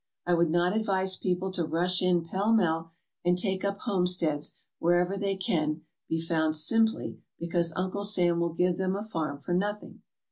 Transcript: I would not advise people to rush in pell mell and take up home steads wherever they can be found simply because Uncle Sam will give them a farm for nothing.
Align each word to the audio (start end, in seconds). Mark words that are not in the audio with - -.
I 0.25 0.33
would 0.33 0.49
not 0.49 0.75
advise 0.75 1.15
people 1.15 1.51
to 1.51 1.63
rush 1.63 2.01
in 2.01 2.23
pell 2.23 2.51
mell 2.51 2.91
and 3.23 3.37
take 3.37 3.63
up 3.63 3.81
home 3.81 4.07
steads 4.07 4.55
wherever 4.79 5.15
they 5.15 5.35
can 5.35 5.81
be 6.09 6.19
found 6.19 6.55
simply 6.55 7.19
because 7.37 7.71
Uncle 7.75 8.03
Sam 8.03 8.39
will 8.39 8.53
give 8.53 8.77
them 8.77 8.95
a 8.95 9.03
farm 9.05 9.37
for 9.39 9.53
nothing. 9.53 10.01